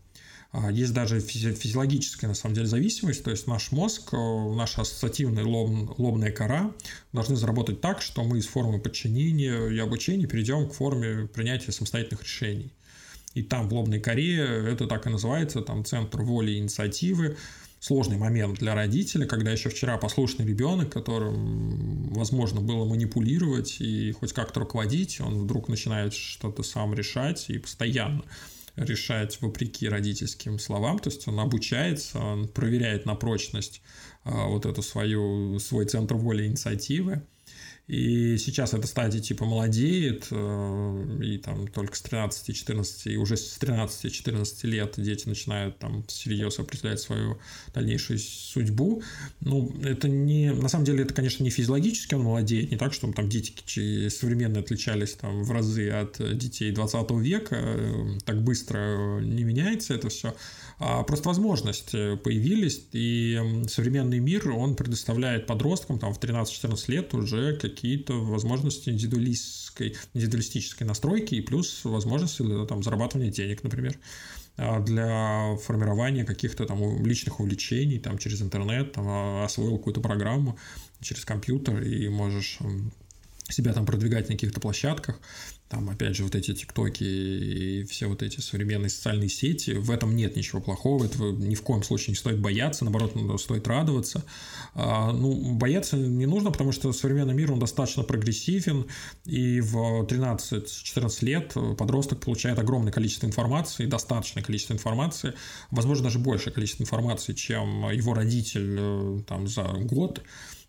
[0.52, 5.44] А, есть даже физиологическая, на самом деле, зависимость, то есть наш мозг, э, наша ассоциативная
[5.44, 6.72] лоб, лобная кора
[7.12, 12.24] должны заработать так, что мы из формы подчинения и обучения перейдем к форме принятия самостоятельных
[12.24, 12.72] решений.
[13.34, 17.36] И там в лобной коре это так и называется, там центр воли и инициативы,
[17.78, 24.32] сложный момент для родителя, когда еще вчера послушный ребенок, которым, возможно, было манипулировать и хоть
[24.32, 28.24] как-то руководить, он вдруг начинает что-то сам решать и постоянно
[28.76, 33.82] решать вопреки родительским словам, то есть он обучается, он проверяет на прочность
[34.24, 37.22] а, вот эту свою, свой центр воли инициативы,
[37.90, 43.58] и сейчас эта стадия типа молодеет, э, и там только с 13-14, и уже с
[43.58, 47.40] 13-14 лет дети начинают там всерьез определять свою
[47.74, 49.02] дальнейшую судьбу.
[49.40, 50.52] Ну, это не...
[50.52, 54.60] На самом деле, это, конечно, не физиологически он молодеет, не так, чтобы там дети современные
[54.60, 60.36] отличались там в разы от детей 20 века, э, так быстро не меняется это все.
[60.82, 63.38] А просто возможности появились, и
[63.68, 71.34] современный мир, он предоставляет подросткам там в 13-14 лет уже какие-то возможности индивидуалистской, индивидуалистической настройки
[71.34, 73.98] и плюс возможности там, зарабатывания денег, например.
[74.56, 80.58] а, для формирования каких-то там личных увлечений, там через интернет, там а, освоил какую-то программу
[81.02, 82.58] через компьютер и можешь
[83.50, 85.20] себя там продвигать на каких-то площадках,
[85.70, 90.16] там, опять же, вот эти тиктоки и все вот эти современные социальные сети, в этом
[90.16, 94.24] нет ничего плохого, этого ни в коем случае не стоит бояться, наоборот, стоит радоваться.
[94.74, 98.86] А, ну, бояться не нужно, потому что современный мир, он достаточно прогрессивен,
[99.24, 105.34] и в 13-14 лет подросток получает огромное количество информации, достаточное количество информации,
[105.70, 110.20] возможно, даже большее количество информации, чем его родитель э, там за год,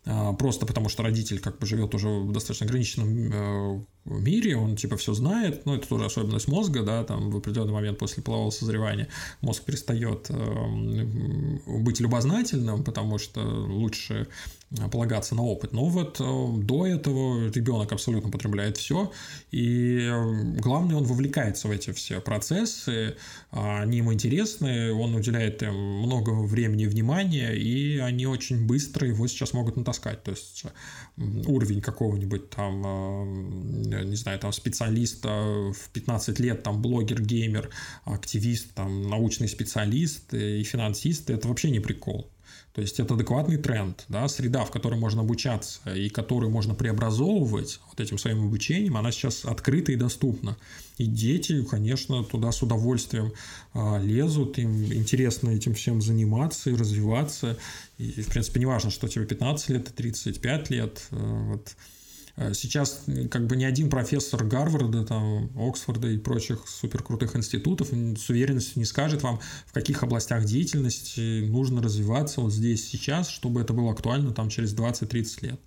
[0.04, 4.76] а, просто потому что родитель как бы живет уже в достаточно ограниченном э, мире, он
[4.76, 8.50] типа все знает, ну это тоже особенность мозга, да, там в определенный момент после полового
[8.50, 9.08] созревания
[9.40, 11.04] мозг перестает э,
[11.66, 14.28] быть любознательным, потому что лучше
[14.90, 15.72] полагаться на опыт.
[15.72, 19.12] Но вот э, до этого ребенок абсолютно потребляет все,
[19.50, 23.16] и э, главное, он вовлекается в эти все процессы,
[23.50, 29.26] они ему интересны, он уделяет им много времени и внимания, и они очень быстро его
[29.26, 30.22] сейчас могут натаскать.
[30.22, 30.64] То есть
[31.46, 37.70] уровень какого-нибудь там, э, не знаю, там специалиста в 15 лет, там блогер, геймер,
[38.04, 42.28] активист, там научный специалист и финансист, это вообще не прикол.
[42.74, 47.80] То есть это адекватный тренд, да, среда, в которой можно обучаться и которую можно преобразовывать
[47.90, 50.56] вот этим своим обучением, она сейчас открыта и доступна.
[50.96, 53.32] И дети, конечно, туда с удовольствием
[53.74, 57.58] лезут, им интересно этим всем заниматься и развиваться.
[57.98, 61.06] И, в принципе, не важно, что тебе 15 лет и 35 лет.
[61.10, 62.01] Вот Э,
[62.52, 68.78] сейчас как бы ни один профессор Гарварда, там, Оксфорда и прочих суперкрутых институтов с уверенностью
[68.78, 73.92] не скажет вам, в каких областях деятельности нужно развиваться вот здесь, сейчас, чтобы это было
[73.92, 75.60] актуально там через 20-30 лет.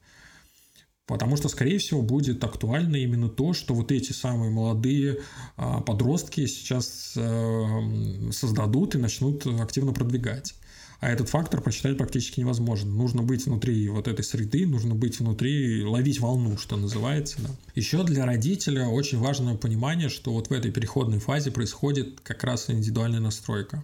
[1.08, 5.19] Потому что, скорее всего, будет актуально именно то, что вот эти самые молодые
[5.56, 10.56] а, подростки сейчас э, создадут и начнут активно продвигать.
[10.99, 12.91] А этот фактор посчитать практически невозможно.
[12.91, 17.38] Нужно быть внутри вот этой среды, нужно быть внутри, ловить волну, что называется.
[17.39, 17.49] Да.
[17.75, 22.69] Еще для родителя очень важное понимание, что вот в этой переходной фазе происходит как раз
[22.69, 23.84] индивидуальная настройка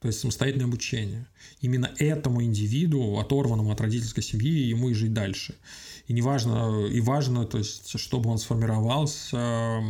[0.00, 1.26] то есть самостоятельное обучение.
[1.60, 5.56] Именно этому индивиду, оторванному от родительской семьи, ему и жить дальше.
[6.08, 9.82] И неважно, и важно, то есть, чтобы он сформировался,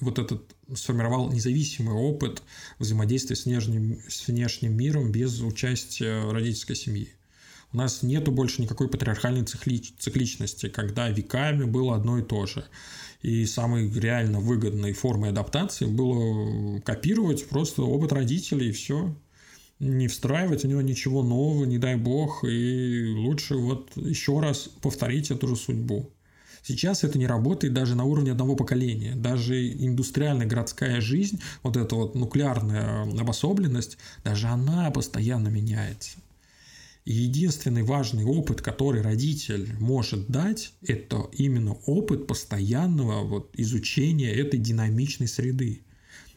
[0.00, 0.42] вот этот
[0.74, 2.42] сформировал независимый опыт
[2.78, 7.12] взаимодействия с внешним, с внешним миром без участия родительской семьи.
[7.74, 12.64] У нас нету больше никакой патриархальной цикли, цикличности, когда веками было одно и то же.
[13.20, 19.14] И самой реально выгодной формой адаптации было копировать просто опыт родителей и все
[19.80, 25.30] не встраивать в него ничего нового, не дай бог, и лучше вот еще раз повторить
[25.30, 26.10] эту же судьбу.
[26.62, 29.14] Сейчас это не работает даже на уровне одного поколения.
[29.14, 36.18] Даже индустриальная городская жизнь, вот эта вот нуклеарная обособленность, даже она постоянно меняется.
[37.04, 44.58] И единственный важный опыт, который родитель может дать, это именно опыт постоянного вот изучения этой
[44.58, 45.82] динамичной среды.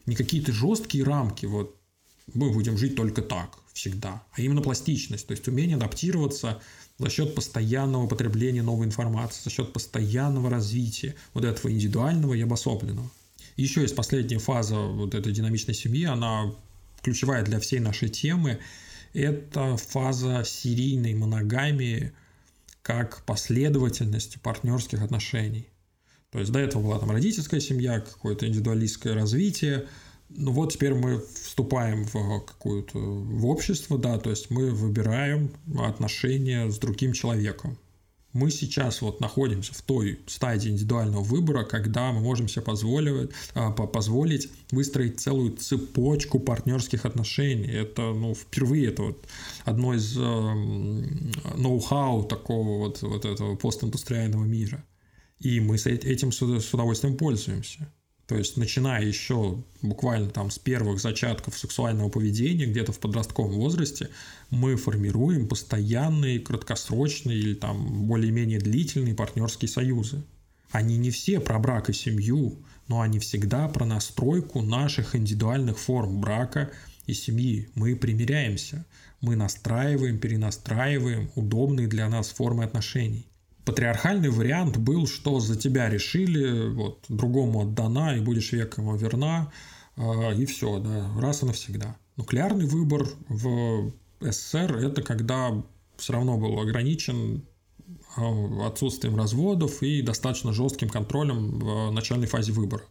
[0.04, 1.77] Не какие-то жесткие рамки, вот
[2.34, 6.60] мы будем жить только так всегда, а именно пластичность, то есть умение адаптироваться
[6.98, 13.10] за счет постоянного потребления новой информации, за счет постоянного развития вот этого индивидуального и обособленного.
[13.56, 16.54] Еще есть последняя фаза вот этой динамичной семьи, она
[17.02, 18.58] ключевая для всей нашей темы,
[19.14, 22.12] это фаза серийной моногамии
[22.82, 25.68] как последовательности партнерских отношений.
[26.30, 29.86] То есть до этого была там родительская семья, какое-то индивидуалистское развитие,
[30.30, 36.70] ну вот теперь мы вступаем в какое-то в общество, да, то есть мы выбираем отношения
[36.70, 37.78] с другим человеком.
[38.34, 43.70] Мы сейчас вот находимся в той стадии индивидуального выбора, когда мы можем себе позволить, а,
[43.70, 47.72] позволить выстроить целую цепочку партнерских отношений.
[47.72, 49.26] Это, ну, впервые это вот
[49.64, 50.20] одно из э,
[51.56, 54.84] ноу-хау такого вот, вот этого постиндустриального мира.
[55.40, 57.90] И мы с этим с удовольствием пользуемся.
[58.28, 64.10] То есть, начиная еще буквально там с первых зачатков сексуального поведения, где-то в подростковом возрасте,
[64.50, 70.22] мы формируем постоянные, краткосрочные или там более-менее длительные партнерские союзы.
[70.70, 76.20] Они не все про брак и семью, но они всегда про настройку наших индивидуальных форм
[76.20, 76.70] брака
[77.06, 77.70] и семьи.
[77.74, 78.84] Мы примиряемся,
[79.22, 83.26] мы настраиваем, перенастраиваем удобные для нас формы отношений
[83.68, 89.52] патриархальный вариант был, что за тебя решили, вот, другому отдана, и будешь век ему верна,
[89.96, 91.94] э, и все, да, раз и навсегда.
[92.16, 95.62] Нуклеарный выбор в СССР– это когда
[95.98, 97.44] все равно был ограничен
[98.64, 102.84] отсутствием разводов и достаточно жестким контролем в начальной фазе выбора.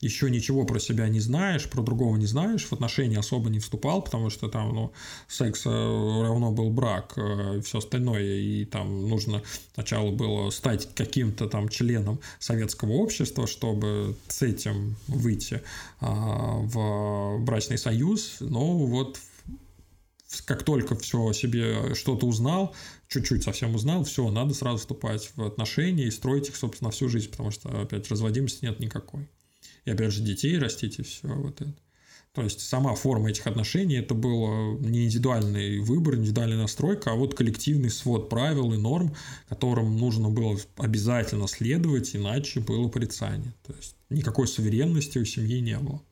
[0.00, 4.02] Еще ничего про себя не знаешь, про другого не знаешь, в отношения особо не вступал,
[4.02, 4.92] потому что там, ну,
[5.28, 9.42] секс э, равно был брак э, все остальное, и там нужно
[9.74, 15.62] сначала было стать каким-то там членом советского общества, чтобы с этим выйти
[16.00, 19.18] а, в брачный союз, но вот
[20.44, 22.74] как только все себе что-то узнал,
[23.08, 27.30] чуть-чуть совсем узнал, все, надо сразу вступать в отношения и строить их, собственно, всю жизнь,
[27.30, 29.28] потому что, опять, разводимости нет никакой.
[29.86, 31.74] И, опять же, детей растить и все вот это.
[32.36, 37.34] То есть сама форма этих отношений это был не индивидуальный выбор, индивидуальная настройка, а вот
[37.34, 39.14] коллективный свод правил и норм,
[39.48, 43.54] которым нужно было обязательно следовать, иначе было порицание.
[43.66, 46.02] То есть никакой суверенности у семьи не было.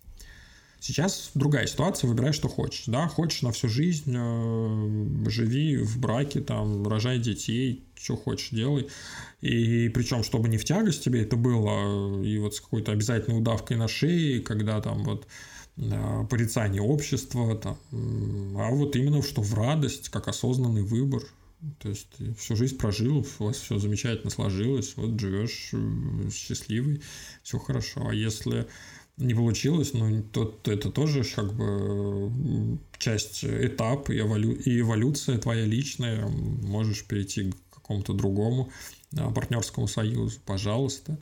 [0.87, 2.85] Сейчас другая ситуация, выбирай, что хочешь.
[2.89, 8.89] Да, хочешь на всю жизнь, э, живи в браке, там, рожай детей, что хочешь, делай.
[9.41, 13.78] И причем, чтобы не в тягость тебе это было, и вот с какой-то обязательной удавкой
[13.78, 15.26] на шее, когда там вот
[15.78, 17.78] э, порицание общества, там,
[18.59, 21.22] а вот именно что в радость, как осознанный выбор.
[21.78, 27.01] То есть всю жизнь прожил, у вас все замечательно сложилось, вот живешь э, счастливый,
[27.43, 28.07] все хорошо.
[28.07, 28.66] А если
[29.16, 35.38] не получилось, но то, то это тоже как бы часть этап и, эволю, и эволюция
[35.38, 36.26] твоя личная.
[36.26, 38.70] Можешь перейти к какому-то другому
[39.16, 41.18] а, партнерскому союзу, пожалуйста.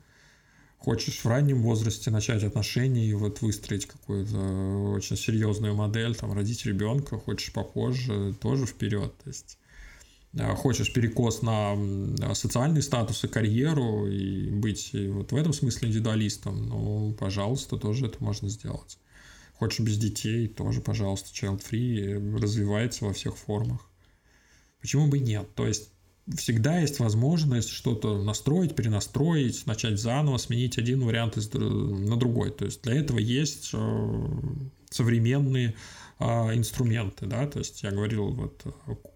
[0.79, 4.37] Хочешь в раннем возрасте начать отношения и вот выстроить какую-то
[4.97, 9.15] очень серьезную модель, там, родить ребенка, хочешь попозже, тоже вперед.
[9.23, 9.62] То есть Э,
[10.57, 11.77] хочешь перекос на
[12.35, 18.23] социальный статус и карьеру и быть вот в этом смысле индивидуалистом, ну, пожалуйста, тоже это
[18.25, 18.99] можно сделать.
[19.55, 23.81] Хочешь без детей, тоже, пожалуйста, child-free развивается во всех формах.
[24.81, 25.55] Почему бы и нет?
[25.55, 25.91] То есть
[26.37, 32.51] всегда есть возможность что-то настроить, перенастроить, начать заново, сменить один вариант на другой.
[32.51, 34.29] То есть для этого есть э,
[34.91, 35.75] современные
[36.19, 38.63] а, инструменты, да, то есть я говорил вот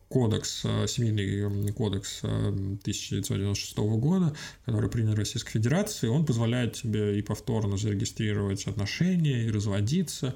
[0.09, 4.35] кодекс, э, семейный кодекс 1996 э, года,
[4.65, 10.35] который принял Российской Федерации, он позволяет тебе и повторно зарегистрировать отношения, и разводиться,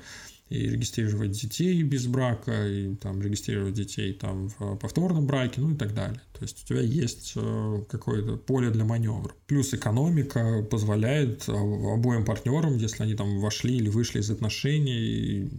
[0.49, 5.77] и регистрировать детей без брака, и там регистрировать детей там в повторном браке, ну и
[5.77, 6.21] так далее.
[6.33, 9.33] То есть у тебя есть э, какое-то поле для маневра.
[9.47, 15.51] Плюс экономика позволяет обоим партнерам, если они там вошли или вышли из отношений,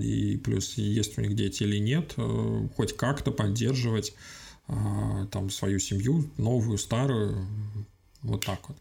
[0.00, 4.14] и, плюс есть у них дети или нет, э, хоть как-то поддерживать
[4.68, 7.46] э, там свою семью, новую, старую,
[8.22, 8.76] вот так вот.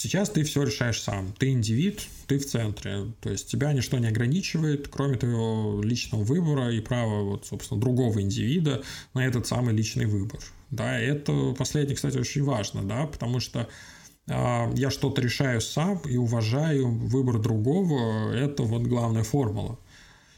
[0.00, 1.34] Сейчас ты все решаешь сам.
[1.38, 3.12] Ты индивид, ты в центре.
[3.20, 8.22] То есть тебя ничто не ограничивает, кроме твоего личного выбора и права, вот, собственно, другого
[8.22, 8.84] индивида
[9.14, 10.38] на этот самый личный выбор.
[10.70, 13.68] Да, это последнее, кстати, очень важно, да, потому что
[14.28, 18.32] я что-то решаю сам и уважаю выбор другого.
[18.32, 19.78] Это вот главная формула.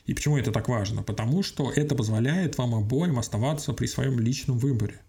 [0.07, 1.03] И почему это так важно?
[1.03, 5.01] Потому что это позволяет вам обоим оставаться при своем личном выборе.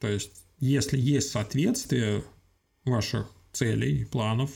[0.00, 2.24] То есть, если есть соответствие
[2.84, 4.50] ваших целей, планов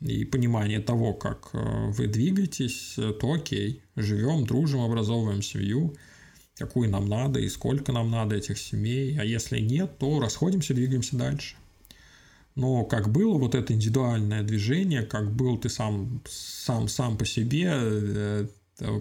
[0.00, 5.94] и понимание того, как э, вы двигаетесь, то окей, живем, дружим, образовываем семью,
[6.56, 11.16] какую нам надо и сколько нам надо этих семей, а если нет, то расходимся, двигаемся
[11.16, 11.56] дальше.
[12.56, 17.70] Но как было вот это индивидуальное движение, как был ты сам, сам, сам по себе,
[17.70, 18.46] э,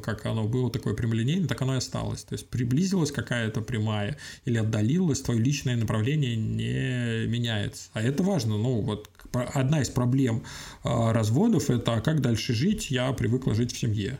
[0.03, 2.23] как оно было такое прямолинейное, так оно и осталось.
[2.23, 7.89] То есть приблизилась какая-то прямая или отдалилась, твое личное направление не меняется.
[7.93, 8.57] А это важно.
[8.57, 10.43] Ну, вот одна из проблем
[10.83, 14.19] а, разводов– это а как дальше жить, я привыкла жить в семье.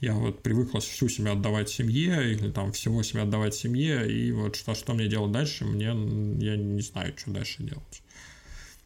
[0.00, 4.56] Я вот привыкла всю себя отдавать семье, или там всего себя отдавать семье, и вот
[4.56, 8.02] что, что мне делать дальше, мне, я не знаю, что дальше делать.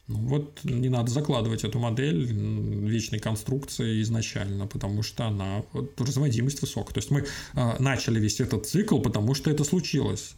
[0.06, 6.60] Ну вот не надо закладывать эту модель вечной конструкции изначально, потому что она вот, разводимость
[6.60, 6.92] высокая.
[6.92, 7.24] То есть мы
[7.54, 10.34] э, начали весь этот цикл, потому что это случилось.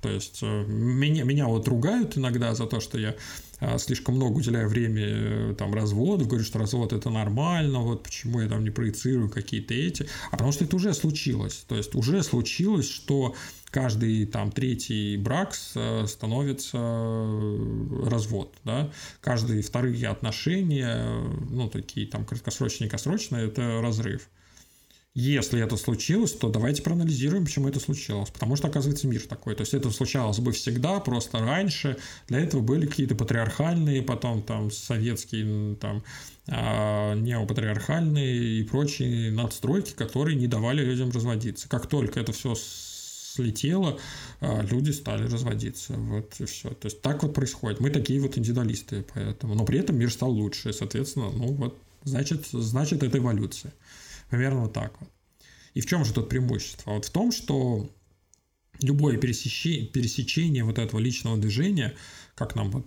[0.00, 3.16] То есть э, меня, меня вот ругают иногда за то, что я
[3.60, 8.40] э, слишком много уделяю время э, там разводов, говорю, что развод это нормально, вот почему
[8.40, 11.64] я там не проецирую какие-то эти, а потому что это уже случилось.
[11.68, 13.34] То есть уже случилось, что
[13.70, 16.78] каждый там третий брак становится
[18.04, 18.90] развод, да,
[19.20, 24.28] каждые вторые отношения, ну такие там краткосрочные, краткосрочные, это разрыв.
[25.12, 28.30] Если это случилось, то давайте проанализируем, почему это случилось.
[28.30, 29.56] Потому что, оказывается, мир такой.
[29.56, 31.96] То есть это случалось бы всегда, просто раньше.
[32.28, 36.04] Для этого были какие-то патриархальные, потом там советские, там
[36.46, 41.68] а, неопатриархальные и прочие надстройки, которые не давали людям разводиться.
[41.68, 42.54] Как только это все
[43.34, 43.98] слетело,
[44.40, 45.94] а, люди стали разводиться.
[45.94, 46.70] Вот и все.
[46.70, 47.80] То есть так вот происходит.
[47.80, 49.54] Мы такие вот индивидуалисты, поэтому.
[49.54, 50.72] Но при этом мир стал лучше.
[50.72, 53.72] Соответственно, ну вот, значит, значит это эволюция.
[54.28, 55.08] Примерно вот так вот.
[55.74, 56.92] И в чем же тут преимущество?
[56.92, 57.88] Вот в том, что
[58.80, 61.94] любое пересечение, пересечение вот этого личного движения,
[62.34, 62.84] как нам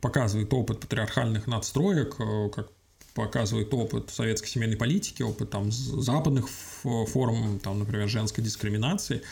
[0.00, 2.70] показывает опыт патриархальных надстроек, э, как
[3.14, 9.22] показывает опыт советской семейной политики, опыт там западных форм, там, например, женской дискриминации.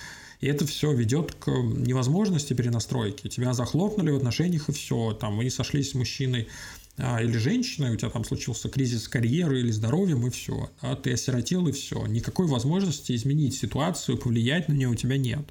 [0.41, 3.29] И это все ведет к невозможности перенастройки.
[3.29, 5.13] Тебя захлопнули в отношениях, и все.
[5.13, 6.49] Там вы не сошлись с мужчиной
[6.97, 10.71] а, или женщиной, у тебя там случился кризис карьеры или здоровьем, и все.
[10.81, 12.07] Да, ты осиротел, и все.
[12.07, 15.49] Никакой возможности изменить ситуацию, повлиять на нее у тебя нет.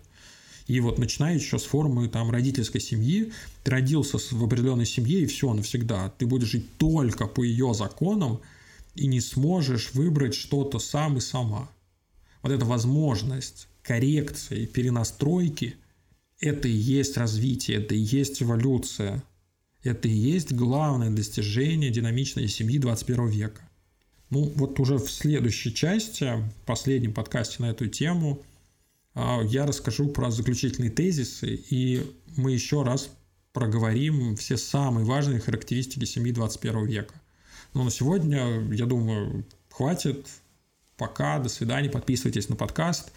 [0.68, 5.26] И вот начиная еще с формы там родительской семьи, ты родился в определенной семье и
[5.26, 6.14] все навсегда.
[6.18, 8.40] Ты будешь жить только по ее законам
[8.96, 11.70] и не сможешь выбрать что-то сам и сама.
[12.42, 15.76] Вот эта возможность коррекции, перенастройки–
[16.40, 19.24] это и есть развитие, это и есть эволюция.
[19.84, 23.62] Это и есть главное достижение динамичной семьи 21 века.
[24.30, 28.42] Ну, вот уже в следующей части, в последнем подкасте на эту тему–
[29.16, 32.04] а, я расскажу про заключительные тезисы, и
[32.36, 33.10] мы еще раз
[33.52, 37.14] проговорим все самые важные характеристики семьи 21 века.
[37.74, 40.28] Но на сегодня, я думаю, хватит.
[40.98, 43.12] Пока, до свидания, подписывайтесь на подкаст,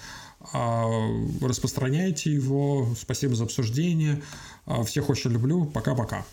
[1.40, 2.88] распространяйте его.
[2.98, 4.22] Спасибо за обсуждение.
[4.66, 5.64] А, всех очень люблю.
[5.64, 6.24] Пока-пока.